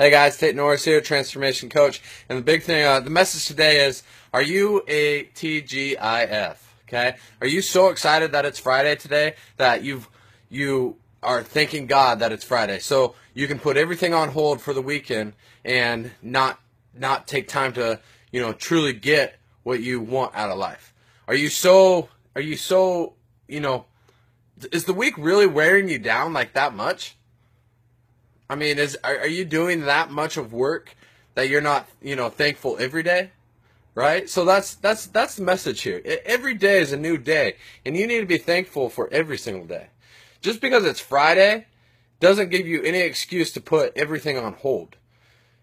[0.00, 2.00] Hey guys, Tate Norris here, transformation coach.
[2.30, 6.56] And the big thing, uh, the message today is, are you a TGIF?
[6.88, 7.16] Okay?
[7.42, 10.08] Are you so excited that it's Friday today that you've,
[10.48, 12.78] you are thanking God that it's Friday?
[12.78, 15.34] So you can put everything on hold for the weekend
[15.66, 16.58] and not,
[16.94, 18.00] not take time to,
[18.32, 20.94] you know, truly get what you want out of life.
[21.28, 23.84] Are you so, are you so, you know,
[24.72, 27.18] is the week really wearing you down like that much?
[28.50, 30.94] I mean, is are, are you doing that much of work
[31.34, 33.30] that you're not, you know, thankful every day?
[33.94, 34.28] Right?
[34.28, 36.02] So that's that's that's the message here.
[36.24, 39.66] Every day is a new day, and you need to be thankful for every single
[39.66, 39.88] day.
[40.40, 41.66] Just because it's Friday
[42.18, 44.96] doesn't give you any excuse to put everything on hold.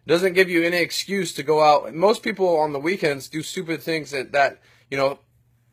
[0.08, 1.94] Doesn't give you any excuse to go out.
[1.94, 5.20] Most people on the weekends do stupid things that, that you know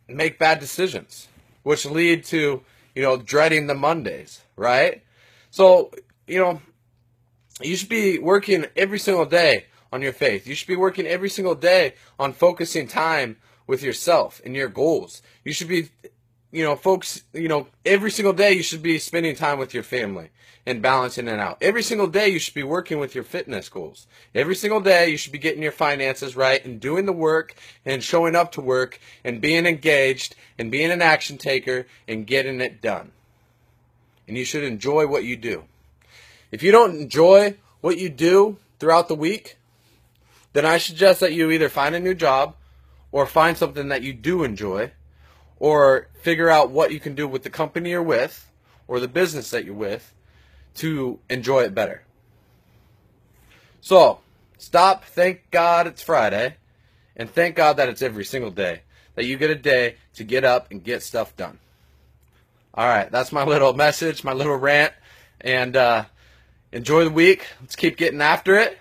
[0.09, 1.29] make bad decisions,
[1.63, 2.63] which lead to
[2.95, 5.03] you know, dreading the Mondays, right?
[5.51, 5.91] So,
[6.27, 6.61] you know,
[7.61, 10.47] you should be working every single day on your faith.
[10.47, 15.23] You should be working every single day on focusing time with yourself and your goals.
[15.45, 15.91] You should be
[16.55, 19.83] you know, folks, you know, every single day you should be spending time with your
[19.83, 20.31] family
[20.65, 21.59] and balancing it out.
[21.61, 24.07] Every single day you should be working with your fitness goals.
[24.37, 28.05] Every single day you should be getting your finances right and doing the work and
[28.05, 32.81] showing up to work and being engaged and being an action taker and getting it
[32.81, 33.11] done.
[34.29, 35.65] And you should enjoy what you do.
[36.55, 39.59] If you don't enjoy what you do throughout the week,
[40.53, 42.55] then I suggest that you either find a new job
[43.11, 44.93] or find something that you do enjoy
[45.59, 48.49] or figure out what you can do with the company you're with
[48.87, 50.15] or the business that you're with
[50.77, 52.05] to enjoy it better.
[53.81, 54.21] So,
[54.57, 56.59] stop, thank God it's Friday,
[57.17, 58.83] and thank God that it's every single day.
[59.17, 61.59] That you get a day to get up and get stuff done.
[62.75, 64.93] All right, that's my little message, my little rant,
[65.41, 66.05] and uh,
[66.75, 67.47] enjoy the week.
[67.61, 68.79] Let's keep getting after it,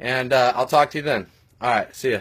[0.00, 1.26] and uh, I'll talk to you then.
[1.60, 2.20] All right, see ya.